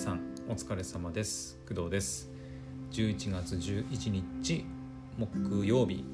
[0.00, 1.58] さんお疲れ様です。
[1.68, 2.30] 工藤です。
[2.90, 4.64] 11月11日
[5.18, 6.06] 木曜日。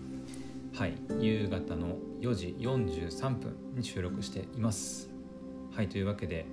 [0.74, 5.08] はい夕方の4時43分に収録しています。
[5.72, 6.46] はいというわけで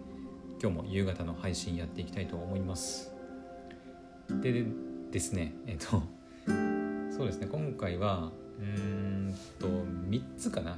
[0.61, 3.11] 今日も夕方の配信やっていきたいと思います。
[4.29, 4.68] で
[5.09, 6.04] ですねえっと
[7.18, 10.77] そうですね今回はうーんと3つかな。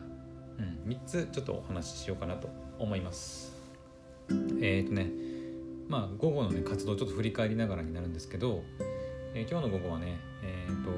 [0.58, 2.48] うん3つちょっとお話ししようかなと
[2.80, 3.54] 思います。
[4.62, 5.35] えっ、とね
[5.88, 8.64] まあ午後のね活動をちょっと振り返りながらになるんですけど、
[9.34, 10.90] えー今日の午後はねえっ、と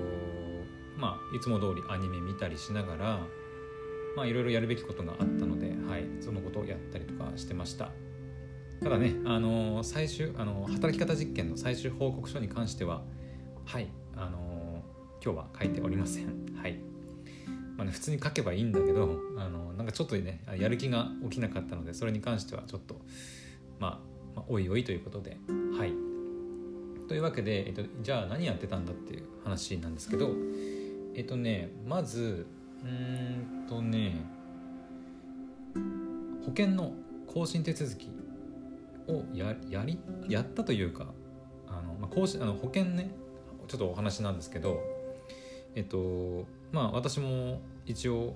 [0.98, 3.20] まあいつも通りアニメ見たりしながら
[4.16, 7.90] まあいろいろやるべきことがあったのではいそのことをやったりとかしてました。
[8.82, 13.02] ただねあのー最終あのー働き方実験の最終報告書に関しては
[13.66, 16.28] はいあのー今日は書いておりません。
[16.62, 16.80] はい。
[17.76, 23.00] まあね、普通に書けばいいんだけどあのなんかちょっとねやる気が起きなかったのでそれに関してはちょっと
[23.80, 25.38] まあ、まあ、おいおいということで
[25.78, 25.92] はい。
[27.08, 30.30] というわけで、えっと、じゃあ何やってたんだっていう話なんですけど
[31.16, 32.46] えっとねまず
[32.84, 34.22] うんとね
[36.42, 36.94] 保険の
[37.26, 38.10] 更新手続き
[39.08, 39.98] をややり
[40.30, 41.08] やったというか
[41.68, 43.10] あの、まあ、更新あの保険ね
[43.68, 44.80] ちょっとお話なんですけど
[45.76, 48.36] えっとまあ私も一応、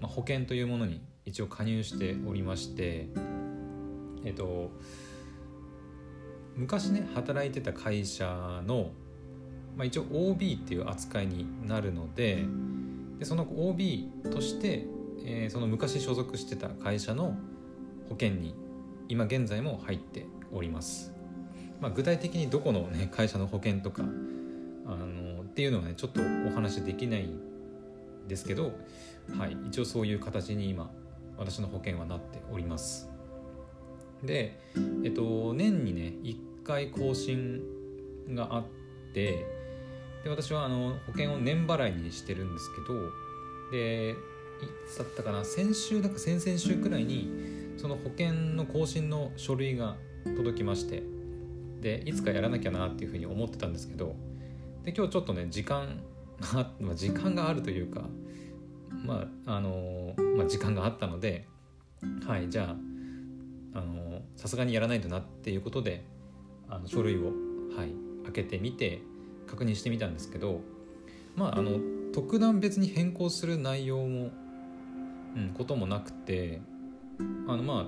[0.00, 3.06] まあ、保険というものに一応加入しておりまして
[4.24, 4.70] えっと
[6.58, 8.26] 昔ね働いてた会社
[8.66, 8.90] の、
[9.76, 12.44] まあ、一応 OB っていう扱いになるので
[13.20, 14.86] でその OB として、
[15.24, 17.36] えーその昔所属してた会社の
[18.08, 18.54] 保険に
[19.08, 21.12] 今現在も入っております、
[21.80, 24.06] まあ、具体的にどこの、ね、会社の保険とかあ
[24.96, 28.72] のっていうのはねちょっとお話できないんですけど、
[29.36, 30.90] はい、一応そういう形に今
[31.36, 33.17] 私の保険はなっております。
[34.22, 34.58] で
[35.04, 37.60] えっと年にね1回更新
[38.34, 38.64] があっ
[39.14, 39.46] て
[40.24, 43.10] で私はあの保険を年払いにしてるんですけど
[43.70, 44.14] でい
[44.90, 47.30] つだったかな先週だか先々週くらいに
[47.76, 51.02] その保険の更新の書類が届きまして
[51.80, 54.16] でいつかやらなきゃなっていうふうに思ってたんですけど
[54.84, 56.00] で今日ちょっとね時間
[56.40, 58.02] がまあ時間があるというか
[59.04, 61.46] まああのまあ、時間があったので
[62.26, 62.76] はいじゃあ
[64.36, 66.04] さすがにやらないとなっていうことで
[66.68, 67.26] あの書類を、
[67.76, 67.92] はい、
[68.24, 69.02] 開けてみて
[69.46, 70.60] 確認してみたんですけど
[71.36, 71.78] まああの
[72.12, 74.30] 特段別に変更する内容も、
[75.36, 76.60] うん、こともなくて
[77.46, 77.84] あのまあ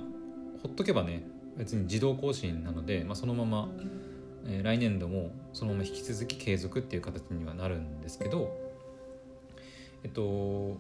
[0.63, 1.27] ほっとけばね
[1.57, 3.69] 別に自動更新なので、まあ、そのまま、
[4.47, 8.57] えー来年度もそのまま引き続き継続っていう形にはなるんですけど
[10.03, 10.79] えっと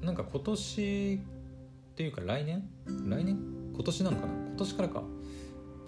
[0.00, 2.66] なんか今年っていうか来年？
[2.86, 3.59] 来年？
[3.80, 4.32] 今年なのかな？
[4.34, 5.02] 今年からか。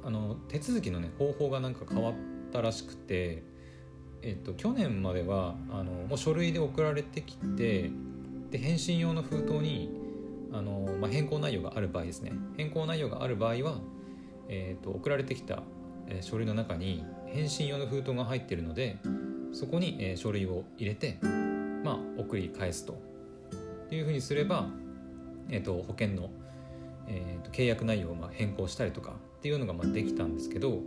[0.03, 2.14] あの手続きのね方法がなんか変わっ
[2.50, 3.42] たらしくて
[4.22, 7.91] えっと去年まではあのもう書類で送られてきて
[8.50, 9.91] で返信用の封筒に
[10.54, 12.32] あの、まあ、変更内容がある場合ですね。
[12.56, 13.78] 変更内容がある場合は、
[14.48, 15.62] えっと送られてきた、
[16.06, 18.98] えー書類の中に返信用の封筒が入っているので
[19.52, 21.19] そこに、えー書類を入れて、
[21.84, 22.98] まあ、送り返すと。
[23.92, 24.69] いうふうにすれば、
[25.50, 26.31] えー、と保険の、
[27.12, 30.80] えーと契約内容をまあ変更したりとかっていうのがまあできたんですけど、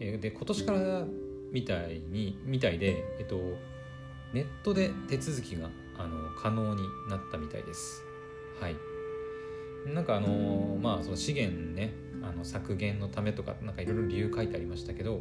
[0.00, 1.04] えーで今年から
[1.52, 3.36] みたいにみたいで、えっと
[4.32, 8.02] ネットで手続きがあの可能になったみたいです。
[8.60, 8.76] はい。
[9.86, 15.20] なんかあのまあその資源ねあの削減のためとかなんかいろいろ理由書いてありましたけど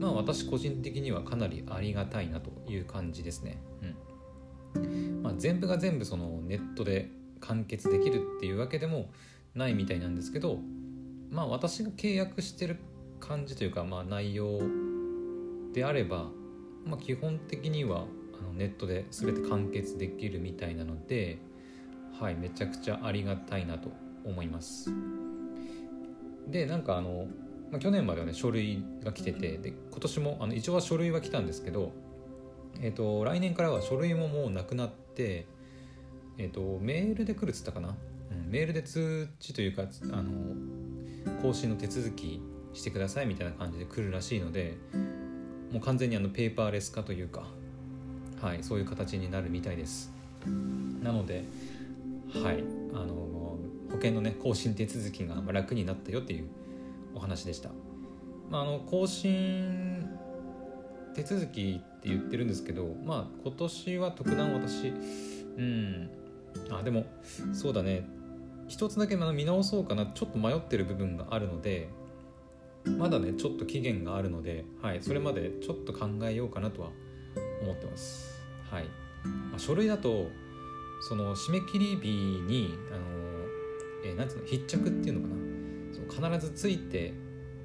[0.00, 3.58] まあ私個人的にはかなりありがたいなという感じですね。
[3.82, 9.10] うんまあ、全部が全部そのネットで完結できるっていうわけでも
[9.54, 10.58] ないみたいなんですけど
[11.30, 12.78] まあ私が契約してる
[13.20, 14.60] 感じというかまあ内容
[15.72, 16.30] であれば、
[16.84, 18.04] まあ、基本的には
[18.38, 21.38] あのネットで全て完結できるみたいなので
[22.20, 23.90] はいめちゃくちゃありがたいなと
[24.24, 24.90] 思います。
[26.46, 27.26] でなんかあの、
[27.70, 31.92] まあ、去年まではね書類が来ててで今年もあの一応は書類は来たんですけど
[32.80, 35.46] えっ、と来年からは書類ももうなくなって
[36.38, 37.94] えっ、とメールで来るっつったかな、
[38.52, 40.30] メールで通知というかあの
[41.40, 42.42] 更新の手続き
[42.74, 44.76] してくださいみたいな感じで来るらしいので
[45.72, 47.44] もう完全にあのペーパーレス化というか
[48.42, 50.12] はいそういう形になるみたいです。
[51.02, 51.44] なので
[52.44, 52.62] はい
[52.92, 53.14] あの
[53.88, 56.48] 保険のね更新手続きが楽になったよっていう
[57.14, 57.70] お話でした、
[58.50, 60.06] まあ、あの更新
[61.14, 66.10] 手続きって言ってるんですけどまあ今年は特段私うん
[66.70, 67.06] あでも
[67.54, 68.20] そうだね。
[68.68, 71.88] 一つだけ見直そうかなちょっと迷ってる部分があるので
[72.84, 76.90] まだねちょっと期限があるので、はい、それまでちょっと考えようかなとは
[77.62, 78.42] 思ってます。
[78.70, 78.84] はい、
[79.50, 80.28] まあ、書類だと
[81.08, 83.00] その締め切り日にあの、
[84.04, 85.42] えー、なんつうの必着っていうのかな。
[86.12, 87.14] 必ずついて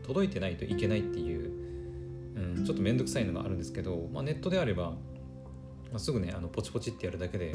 [0.04, 1.52] 届いてないといけないっていう、
[2.36, 4.98] うん、ちょっと面倒くさいのがあるんですけど、まあ、ネットであれば、ま
[5.96, 7.54] あ、すぐねあのポチポチってやるだけで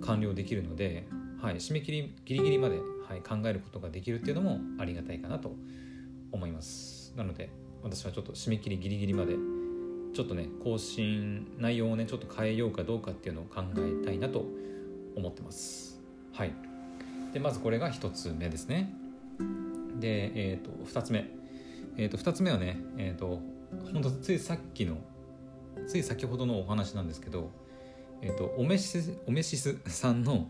[0.00, 1.06] 完了できるので、
[1.42, 2.76] はい、締め切りギリギリまで、
[3.08, 5.56] はい、考えることができるっていうのもありがたいかなと
[6.30, 7.12] 思います。
[7.16, 7.50] なので
[7.82, 9.34] 私はちょっと締め切りギリギリまで
[10.14, 14.44] ちょっとね更新内容をねちょっと変えようかどうかっていうのを考えたいなと
[15.16, 16.00] 思ってます。
[16.32, 16.52] はい。
[17.32, 18.94] でまずこれが1つ目ですね。
[19.98, 21.28] でえっ、ー、と2つ目。
[21.96, 23.40] え、ー、と2つ目はねえっ、ー、と
[23.92, 24.96] 本当ついさっきの
[25.88, 27.50] つい先ほどのお話なんですけど
[28.20, 30.46] えっ、とオメシスオメシスさんの、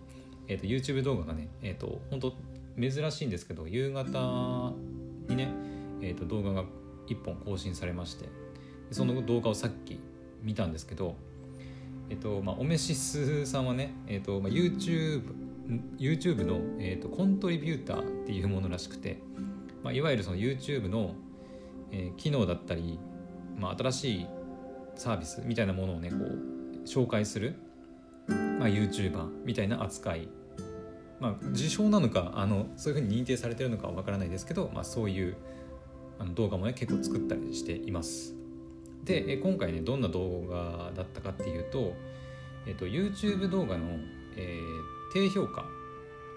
[0.53, 2.35] えーと、YouTube 動画がねえっ、と本当
[2.79, 4.73] 珍しいんですけど夕方
[5.29, 5.49] にね、
[6.01, 6.65] えーと、動画が
[7.09, 8.29] 1本更新されまして
[8.91, 9.99] その動画をさっき
[10.43, 11.17] 見たんですけど
[12.11, 15.23] えっとまあ、オメシスさんはね、えっとまあ、YouTube,
[15.99, 19.17] YouTube の、えっと、コントリビューターっていうものらしくて、
[19.83, 21.15] まあ、いわゆるその YouTube の、
[21.91, 22.99] えー、機能だったり、
[23.59, 24.27] まあ、新しい
[24.95, 27.55] サービスみたいなものをねこう紹介する、
[28.29, 30.29] まあ、YouTuber みたいな扱い
[31.23, 35.37] まあ自称なのかあのそういうふうに認定されてるのかはわからないですけど、まあ、そういう
[36.19, 38.35] あの動画もね結構作ったりしています。
[39.05, 41.95] で今回ねどんな動画だったかっていうと、
[42.67, 43.87] えっと、YouTube 動画の、
[44.37, 45.65] えー、低評価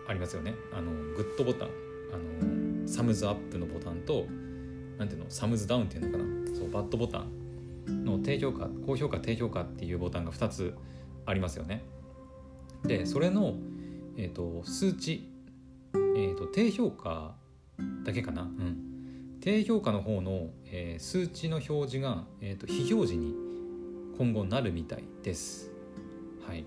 [0.08, 0.54] ありますよね。
[0.72, 1.70] あのグッドボタン。
[2.14, 4.28] あのサムズアップのボタンと
[5.00, 6.56] なんていうのサムズダウンっていうのかな。
[6.56, 7.24] そうバッドボタ
[7.88, 10.76] ンの低評価高評価低評価っていうボタンが2つ
[11.26, 11.84] ありますよね。
[12.84, 13.56] でそれの、
[14.18, 15.30] えーと、数値、
[15.94, 17.36] えーと低評価
[18.04, 18.44] だけかな？
[18.44, 18.92] うん
[19.42, 23.36] 低評価の方の、えー、数値の表示が、えーと、非表示に
[24.18, 25.72] 今後なるみたいです。
[26.48, 26.66] はい。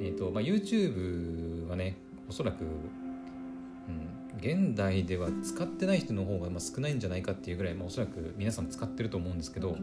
[0.00, 1.98] え、ー、と、まあ、YouTube はね、
[2.30, 9.76] おそらく、うん、現代では使ってない人の方が少ないんじゃないかっていうぐらい、まあ、おそらく皆さん使ってると思うんですけど、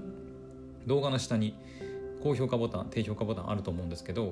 [0.88, 1.54] 動画の下に
[2.24, 4.32] 高評価ボタン、低評価ボタンあると思うんですけど、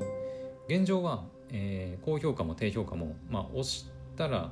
[0.68, 3.86] 現状は、えー、高評価も低評価も、まあ、押し
[4.16, 4.52] たら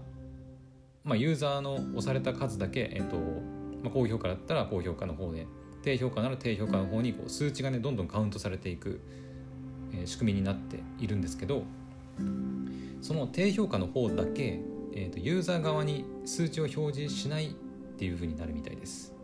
[1.04, 5.48] まあ、ユーザーの押された数だけ、えっとまあ、高評価だったら高評価の方で
[5.82, 9.02] 低評価なら低評価の方にこう数値がねどんどんカウントされていく、
[9.94, 11.64] えー、仕組みになっているんですけど
[13.02, 14.60] その低評価の方だけ、
[14.94, 17.54] えーと、ユーザー側に数値を表示しないっ
[17.98, 19.16] ていう風になるみたいです。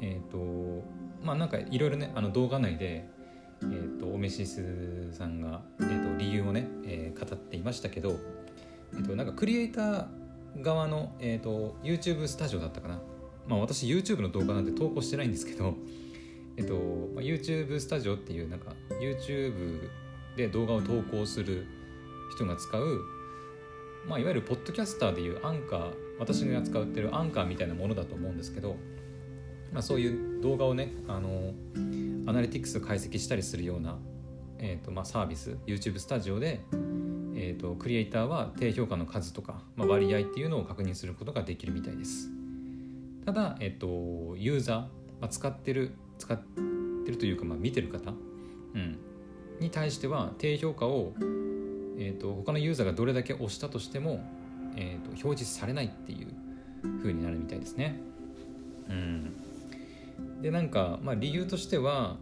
[0.00, 0.82] えっ、ー、と
[1.22, 3.06] まあなんかいろいろねあの動画内で、
[3.62, 8.16] えーと、オメシスさんが、えーと、理由をね、えー、語っていましたけど、
[8.94, 10.06] えー、となんかクリエイター
[10.62, 13.00] 側の、えーと、YouTube スタジオだったかな、
[13.46, 15.74] まあ、私 YouTube の動画なんて投稿してないんですけど、
[16.56, 16.74] えっと
[17.14, 19.88] まあ、YouTube スタジオっていうなんか YouTube
[20.36, 21.66] で動画を投稿する
[22.34, 23.00] 人が使う、
[24.08, 28.76] まあ、いわゆるポッドキャスターでいうアンカー私が扱ってるアンカーみたいなものだと思うんですけど、
[29.72, 31.54] まあ、そういう動画をねあの
[32.26, 33.98] アナリティクス解析したりするような、
[34.58, 36.60] えーとまあ、サービス YouTube スタジオで
[37.42, 42.30] えーと、クリエイターは低評価の数とか、まあ、割合っていうのを確認することができるみたいです。
[43.24, 44.86] ただ、えーと、ユーザー、ま
[45.22, 48.10] あ、使ってる使ってるというか、まあ、見てる方、
[48.74, 48.98] うん、
[49.58, 51.14] に対しては低評価を、
[51.98, 54.22] えーと、他のユーザーがどれだけ押したとしても、
[54.76, 56.28] えー、と表示されないっていう
[56.98, 57.98] 風になるみたいですね。
[58.90, 59.32] うん。
[60.40, 62.16] でなんか、まあ、理由としては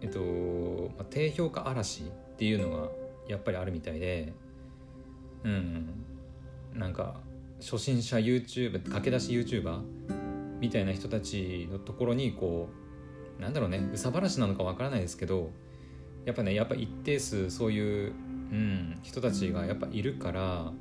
[0.00, 0.20] えっと、
[0.96, 2.88] まあ、低評価嵐っていうのが
[3.28, 4.32] やっぱりあるみたいで
[5.44, 6.04] うん
[6.74, 7.20] なんか
[7.60, 9.80] 初心者 YouTube 駆け出し YouTuber
[10.60, 12.68] みたいな人たちのところにこ
[13.38, 15.50] うなんだろうねうさばらしなのかわからないですけど
[16.24, 18.12] やっぱねやっぱ一定数そういう、
[18.50, 20.72] うん、人たちがやっぱいるから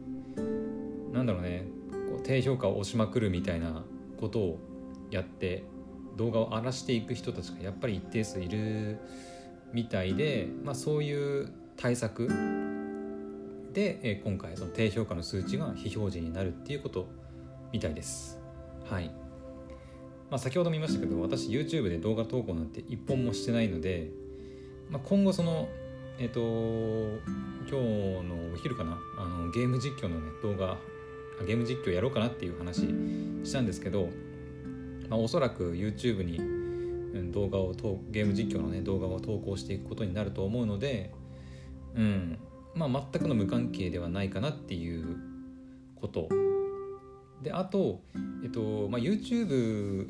[1.13, 1.65] なんだろうね
[2.09, 3.83] こう低評価を押しまくるみたいな
[4.19, 4.59] ことを
[5.11, 5.63] やって
[6.15, 8.97] 動画を荒らしていく人たちがやっぱり一定数いる
[9.73, 12.27] みたいで、まあ、そういう対策
[13.73, 17.07] で、え今回その低評価の数値が非表示になるっていうこと
[17.73, 18.39] みたいです。
[18.89, 19.11] はい。
[20.29, 24.09] まあ、先ほども言いましたけど私 YouTube で動画投稿なんて一本もしてないので、
[24.89, 25.69] まあ、今後その
[26.17, 26.39] えっ、ー、と
[27.69, 30.77] 今日のお昼かなあのゲーム実況のね動画
[31.45, 32.87] ゲーム実況やろうかなっていう話
[33.43, 34.09] したんですけど、
[35.09, 37.73] まあ、おそらく YouTube に動画を
[38.09, 41.13] ゲーム実況のね動画を投稿していくことになると思うので
[41.95, 42.37] うん
[42.75, 45.17] まあ全くの無関係ではないかなっていう
[45.95, 46.29] こと。
[47.41, 48.01] であと、
[48.43, 50.07] えっとまあ、YouTube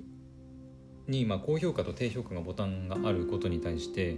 [1.07, 4.17] にまあ高評価と低評価のボタンがあることに対して、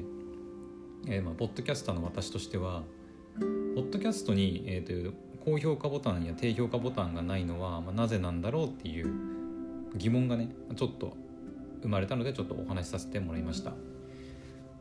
[1.08, 2.84] えー、まあポッドキャスターの私としては
[3.76, 9.37] ポッドキャストに、えー、と高評価ボタンや低評価ボタンがないのは、まあ、なぜなんだろうっていう
[9.98, 11.16] 疑問がねちょっと
[11.82, 13.74] 生まれたのでちょっとお話しさせてもらいました。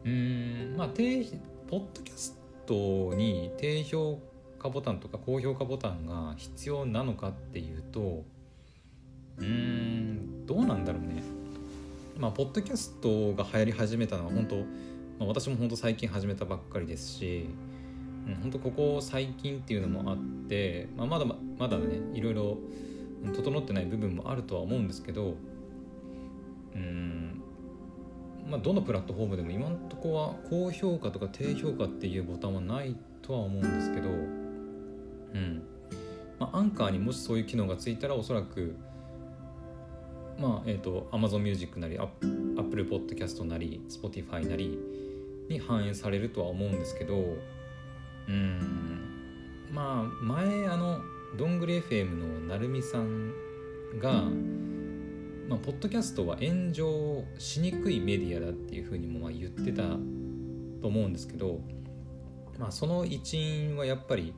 [0.05, 1.25] うんまあ低
[1.69, 4.21] ポッドキャストに低評
[4.59, 8.25] 価ボタンとか高評価ボタンが必要なのかっていうと
[9.39, 11.23] うんどうなんだろうね。
[12.19, 14.57] まあポッドキャストが流行り始めたのは本当、
[15.19, 17.47] ま、私も本当最近始めたばっかりですし、
[18.27, 20.17] うん、本当ここ最近っていうのもあっ
[20.49, 21.27] て、まあ、まだ
[21.59, 22.59] まだねいろいろ
[23.35, 25.35] 整ってない部分もあるとは思うんですけど
[26.75, 27.43] うん
[28.49, 35.63] まあどのプラットフォームでも今のとこは高評価とか低評価っていうボタンはないとは思うんですけどうん
[36.39, 38.77] まあ、アンカーにもしそういう機能がついたらおそらく
[40.39, 44.79] まあえっ、ー、と Amazon Music なり Apple Podcast なり Spotify なり
[45.49, 47.37] に反映されるとは思うんですけど
[48.29, 51.01] うんまあ前あの
[51.37, 53.33] どんぐり FM のなるみさん
[53.99, 54.23] が、
[55.49, 59.83] まあ、ポッドキャストは炎上しにくいメディアだっていうふうにもまあ言ってた
[60.81, 61.61] と思うんですけど、
[62.59, 64.33] まあ、その一因はやっぱり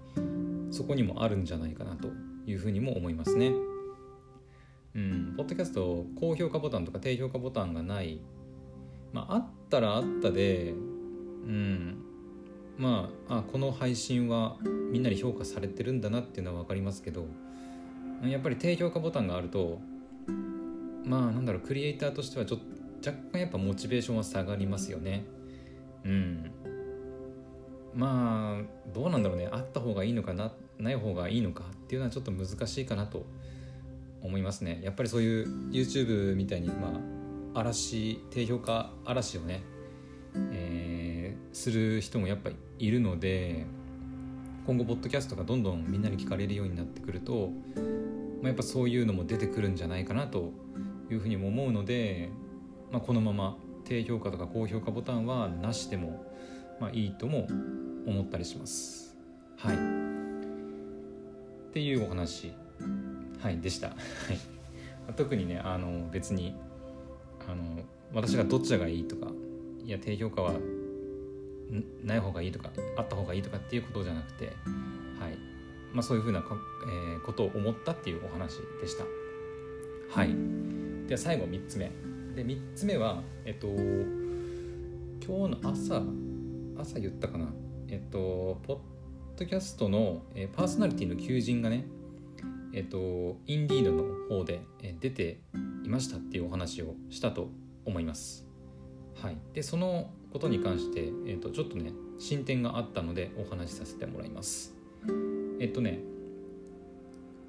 [0.72, 2.08] そこにもあるんじゃないかなと
[2.46, 3.52] いうふうにも思いますね。
[4.96, 8.20] うん、ポッドキャスト高評価ボタンとか低評価ボタンがない、
[9.12, 12.07] まあ、あったらあったで、うん、
[12.78, 14.56] まああこの配信は
[14.90, 17.26] みんなに評価されてるんだなっていうのは分かりますけど
[18.24, 19.80] やっぱり低評価ボタンがあると
[21.04, 25.24] まあなんだろうクリエイターとしてはちょっと若干やっぱモチベーションは下がりますよね。
[26.04, 26.50] うん。
[27.94, 29.48] まあどうなんだろうね。
[29.50, 33.24] あった方がいいのかなない方がいいのかっていうのはちょっと難しいかなと
[34.22, 34.80] 思いますね。
[34.82, 37.00] やっぱりそういう YouTube みたいにま
[37.54, 39.62] あ嵐低評価嵐をね、
[40.52, 40.97] えー、
[41.52, 43.66] する人もやっぱりいるので
[44.66, 47.50] 今後ポッドキャストがどんどんみんなに聞かれるようになってくると、
[48.42, 50.52] まあ、やっぱそういうのも出てくるんじゃないかなと
[51.10, 52.30] いうふうにも思うので、
[52.92, 56.28] まあ、このまま低評価とか高評価ボタンはなしでも
[56.80, 57.48] まあ、いいとも
[58.06, 59.16] 思ったりします。
[59.56, 59.76] はい。
[59.76, 59.78] っ
[61.72, 62.52] ていうお話、
[63.40, 63.88] はい、でした。
[63.88, 63.96] はい。
[65.16, 66.54] 特にね、あの別に
[67.48, 67.82] あの
[68.14, 69.32] 私がどっちがいいとか、
[69.84, 70.52] いや低評価は
[72.04, 74.54] ない方がいいとか、あった方がいいとかっていうことじゃなくて、はい。
[75.92, 76.56] まあそういうふうなか、
[76.86, 79.04] えー、ことを思ったっていうお話でした。
[80.10, 80.34] はい。
[81.06, 81.90] では最後3つ目。
[82.34, 86.02] で3つ目は、えっと、今日の朝
[86.80, 87.48] 朝言ったかな
[87.88, 88.78] えっとポッ
[89.36, 91.84] ドキャストの、えパーソナリティの求人がね
[92.72, 95.40] えっとインディードの方で、え出て
[95.84, 97.50] いましたっていうお話をしたと
[97.84, 98.46] 思います
[99.20, 104.74] はいでそのことに関して、えっと、ちょっとね進展があったのでお話しさせてもらいます。
[105.60, 106.00] えっとね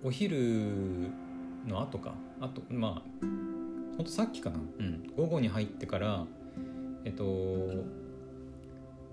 [0.04, 1.10] お昼
[1.68, 2.14] の後か。
[2.40, 3.26] あとまあ
[3.98, 4.60] ほんとさっきかな。
[4.80, 5.12] うん。
[5.18, 6.26] 午後に入ってから
[7.04, 7.24] えっと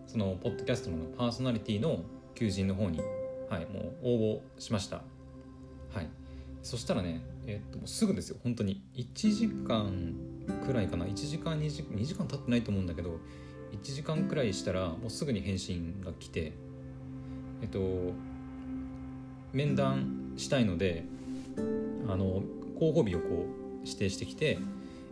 [0.06, 2.04] そのポッドキャストのパーソナリティの
[2.34, 3.00] 求人の方に、
[3.50, 5.02] はい、もう応募しました。
[5.92, 6.08] はい、
[6.62, 8.82] そしたらね、えっと、すぐですよ、本当に。
[8.94, 10.14] 1時間
[10.64, 13.18] くらいかな、1時間2時、2時間経ってないと思うんだけど、
[13.72, 16.52] 1時間くらいしたら、もうすぐに返信が来て、
[17.62, 18.12] えっと、
[19.52, 21.04] 面談したいので、
[22.08, 22.42] あの、
[22.78, 24.58] 候補日をこう指定してきて、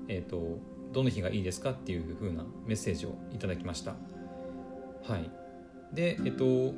[0.09, 0.59] えっと、
[0.93, 3.97] どの日がいいですかっていう風なメッセージをいただきました。
[5.07, 5.31] はい
[5.93, 6.73] でえっと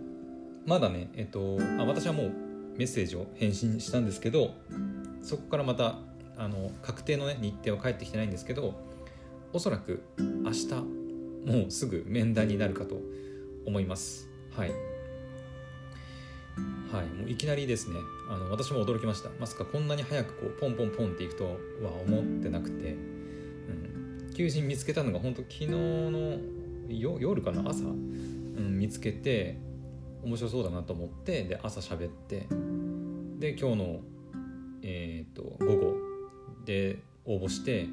[0.67, 2.33] まだねえっとあ私はもう
[2.77, 4.55] メッセージを返信したんですけど
[5.23, 5.99] そこからまた
[6.37, 8.75] あの確定の、ね、日程は返ってきてないんですけど
[9.53, 10.67] おそらく明日
[11.47, 13.01] もうすぐ面談になるかと
[13.65, 14.29] 思います。
[14.55, 14.71] はい。
[16.93, 18.01] はい、もういきなりですね。
[18.29, 19.31] あの私も驚きました。
[19.39, 21.51] まさかこんなに早くこうポンポンポンっていくとは
[22.05, 26.39] 思ってなくて、うん、求人見つけたのが本当昨日の
[26.89, 29.59] 夜かな朝、うん、見つけて
[30.25, 32.47] 面白そうだなと思ってで朝喋って。
[33.39, 34.01] で今日の、
[34.83, 35.95] えーと、午後
[36.65, 37.87] で応募して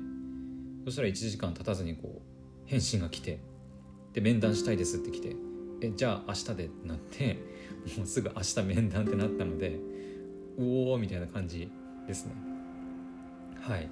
[0.86, 2.33] そしたら1時間経たずにこう
[2.66, 3.40] 返信が来て
[4.14, 5.36] で面談したいですって来て
[5.82, 7.38] えじゃあ明日でってなって
[7.98, 9.80] もうすぐ明日面談ってなったので
[10.58, 11.70] おおみたいな感じ
[12.08, 12.34] ですね。
[13.60, 13.90] はい。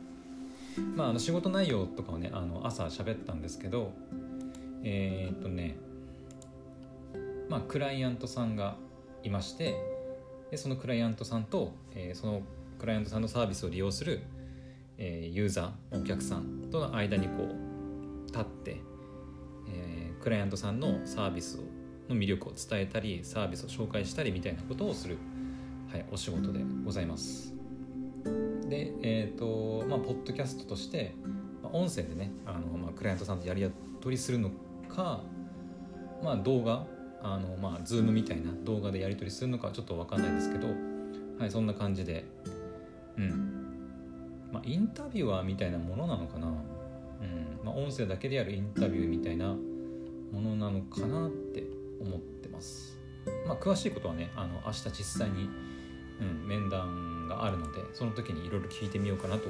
[0.95, 3.91] まああの仕事内容とかをねあの朝喋ったんですけど
[4.83, 5.75] えー、っとね
[7.49, 8.75] まあクライアントさんが
[9.23, 9.75] いまして
[10.49, 12.41] でそのクライアントさんと、えー、その
[12.79, 14.21] クライアントさんのサービスを利用する、
[14.97, 17.70] えー、ユーザーお客さんとの間にこう
[18.31, 18.81] 立って、
[19.67, 21.59] えー、クライアントさんのサービス
[22.09, 25.17] の魅力を伝えたりサービスを紹介したりみたいなことをする、
[25.91, 27.53] はい、お仕事でございます。
[28.69, 31.13] で、えーとまあ、ポッドキャストとして、
[31.61, 33.69] まあ、音声でねあの、まあ、クライアントさんとやり
[33.99, 34.51] 取りするの
[34.87, 35.21] か、
[36.23, 36.85] まあ、動画
[37.21, 40.67] あの、まあ、ズームみたいな動画でやり取りするのかはちょっと分かんないですけど、
[41.37, 42.25] はい、そんな感じで、
[43.17, 46.47] うんまあ、インタビュアーみたいなものなのかな、
[47.63, 49.55] まあ、音声だけでやるインタビューみたいな
[50.31, 51.63] ものなのかなって
[51.99, 52.97] 思ってます。
[53.45, 55.49] まあ、詳しいことはねあの明日実際に、
[56.19, 59.49] うん、面談があるのでその時にいろいろ聞いてみようかなと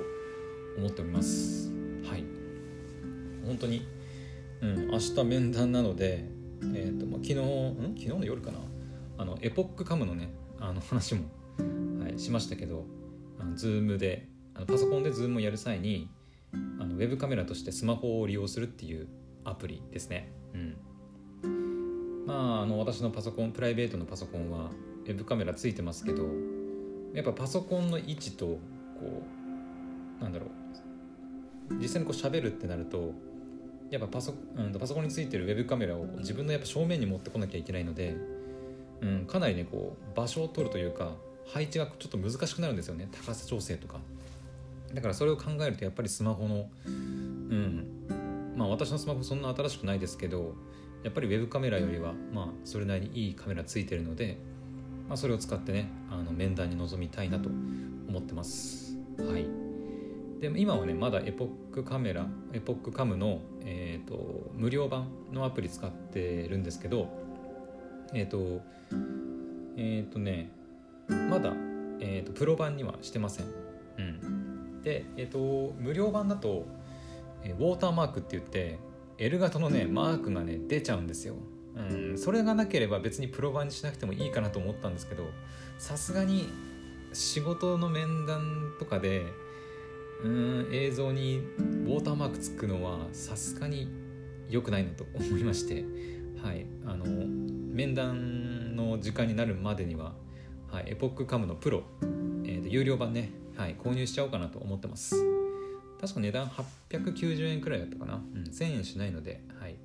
[0.78, 1.72] 思っております。
[2.04, 2.24] はい。
[3.46, 3.88] 本当に
[4.62, 6.26] うん明日面談なので
[6.74, 8.60] え、ー、とまあ昨日ん昨日の夜かな。
[9.18, 11.26] あのエポックカムのねあの話も、
[12.02, 12.86] はい、しましたけど
[13.40, 19.08] あのズームであのパソコンでズームをやる際にウェブカメラとしてスマホを利用するっていう
[19.44, 20.32] アプリですね。
[20.54, 20.78] うん。
[22.26, 24.72] まああの私のパソコンプライベートのパソコンは
[25.06, 26.26] ウェブカメラついてますけど
[27.14, 28.60] やっぱパソコンの位置とこ
[30.20, 30.50] うなんだろう。
[31.80, 33.14] 実際にこう喋るってなると
[33.90, 38.16] やっぱパソ,、うん、パソコンについてるウェブカメラを自分のやっぱ正面に持ってこなきゃいけないので、
[39.02, 41.14] うん、かなりねこう場所を取るというか
[41.48, 43.10] 配置がちょっと難しくなるんですよね。
[43.12, 44.00] 高さ調整とか。
[44.94, 47.88] だからそれを考えるとやっぱりスマホのうん
[48.56, 50.56] まあ私のスマホそんな新しくないですけど
[51.04, 54.38] やっぱりウェブカメラよりはまあそれなりにいいカメラついてるので
[55.12, 58.98] まあ、それを使ってねあの面談に臨みたいなと思ってます。
[59.18, 59.46] はい、
[60.40, 67.10] で今はねまだエポックカメラエポックカムの、えーと、無料版のアプリ使ってるんですけど
[68.14, 68.62] えっ、ー、と
[69.76, 70.50] えっ、ー、とね
[71.10, 71.52] まだ、
[72.00, 73.48] えーと、プロ版にはしてません。
[73.98, 74.31] うん、
[74.84, 76.66] でえっ、と無料版だと、
[77.44, 78.80] えウォーターマークって言って
[79.18, 81.36] L 型のねマークがね出ちゃうんですよ。
[81.76, 85.30] うん、それがなければ別にプロ版にしなくてもいいかなと思ったんですけど
[85.78, 86.50] さすがに
[87.14, 89.26] 仕事の面談とかで
[90.24, 93.90] うん映像にウォーターマークつくのはさすがに
[94.50, 95.86] 良くないなと 思いまして、
[96.44, 100.14] はい、あの面談の時間になるまでには、
[100.68, 101.84] はい、エポックカムのプロ、
[102.44, 105.16] えー、有料版ね、はい、購入しちゃおうかなと思ってます。
[106.02, 106.48] 確か値段
[106.90, 109.76] 890円くらいだったかな、うん、1000円しないので、はい、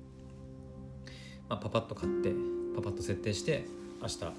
[1.47, 2.31] まあ、パパッと買って
[2.75, 3.65] パパッと設定して
[4.01, 4.31] 明日は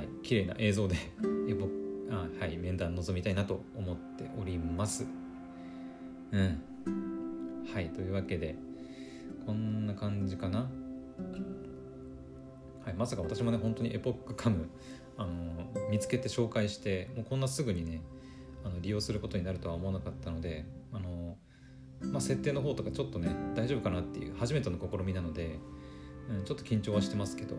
[0.00, 0.96] い綺麗な映像で
[1.58, 1.70] 僕
[2.10, 5.06] あはい面談臨みたいなと思っております。
[6.32, 6.62] うん。
[7.72, 8.56] はいというわけで
[9.46, 10.68] こんな感じかな。
[12.84, 14.68] はいまさか私もね本当にエポックカム
[15.16, 15.32] あの
[15.90, 18.02] 見つけて紹介してもうこんなすぐにね
[18.64, 21.36] あの利用することになるとは思わなかったのであの、
[22.00, 25.58] まあ、設定の方とかちょっとね大丈夫かなっていう初めての試みなので
[26.28, 27.54] うん、ちょっと緊張はしてますけど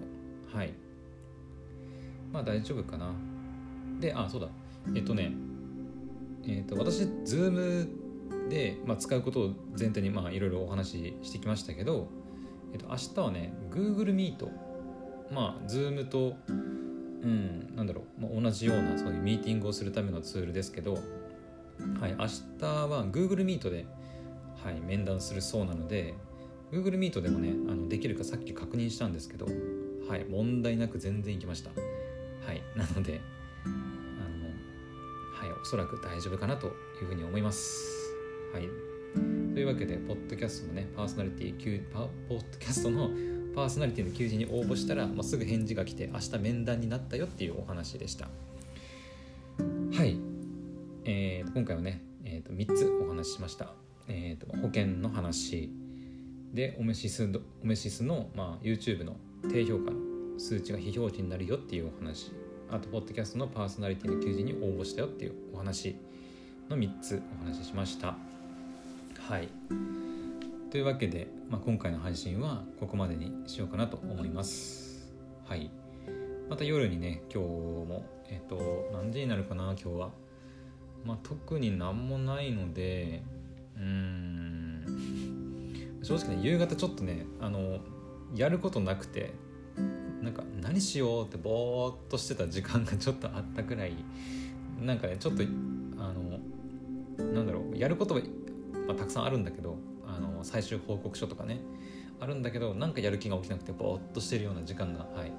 [0.54, 0.74] はい。
[2.32, 3.12] まあ大丈夫かな。
[4.00, 4.48] であそうだ。
[4.96, 5.34] えっとね
[6.48, 7.88] えっと私 Zoom
[8.50, 12.08] で、まあ、使うことを前提にまあいろいろお話ししてきましたけど、
[12.74, 14.48] えっと、明日はね Google Meet
[15.32, 16.36] まあ Zoom と
[17.24, 22.28] うんなんだろう、まあ、同じようなそういうミーティングをするためのツールですけどはい明
[22.60, 23.86] 日は Google Meet で
[24.66, 26.16] はい、面談するそうなので、
[26.72, 29.46] Google Meet でもねあのできるかさっき確認したんですけど
[30.10, 31.70] はい問題なく全然いきました。
[31.70, 33.22] はいなので
[33.64, 36.72] あのはいおそらく大丈夫かなとい
[37.04, 37.92] うふうに思います。
[38.54, 38.68] はい。
[39.54, 41.84] というわけでポッドキャストのねパーソナリティ
[42.28, 43.10] ポッドキャストの
[43.56, 48.28] パーソナリティの求人に応募したら、まあ、すぐ返事が来て明日面談になったよっていうお話でした。
[49.94, 50.18] はい、
[51.06, 53.72] えー、今回はね、えー、と3つお話ししました、
[54.10, 55.72] えーと保険の話
[56.54, 57.24] でオメシス
[57.64, 59.16] オメシスの、まあ、YouTube の
[59.50, 59.98] 低評価の
[60.38, 62.32] 数値が非表示になるよっていうお話。
[62.72, 65.96] あとポッドキャストのパーソナリティの求人に応募したよっていうお話
[66.70, 68.16] の3つお話ししました。
[69.20, 70.15] はい。
[70.72, 75.14] というわけで、まあ、今回の配信はここまでにしようかなと思います。
[75.46, 75.70] はい。
[76.50, 80.10] また夜にね今日もえっ、と何時になるかな今日は。
[81.06, 83.22] まあ特に何もないので
[83.78, 84.66] うん。
[86.02, 87.80] 正直ね夕方ちょっとねあの
[88.36, 89.34] やることなくて
[90.22, 93.94] なんか何しようってぼーっとしてた時間がちょっとあったくらい
[94.80, 95.44] なんかねちょっと
[95.98, 98.22] あのなんだろうやることは、
[98.88, 99.78] まあ、たくさんあるんだけど
[100.46, 101.60] 最終報告書とかね
[102.20, 105.32] あるんだけどなんかやる気が起きなくてぼーっとしてるような時間が、はい、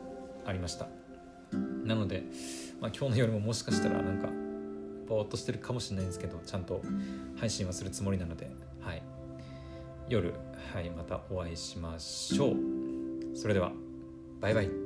[0.44, 0.88] ありました。
[1.84, 2.24] なので、
[2.80, 4.28] まあ、今日の夜ももしかしたらなんか
[5.08, 6.82] ぼーっとしてるかもしれないんですけどちゃんと
[7.38, 9.02] 配信はするつもりなのではい。
[10.08, 10.34] 夜
[10.72, 12.56] はいまたお会いしましょう。
[13.36, 13.72] それでは
[14.40, 14.85] バイバイ。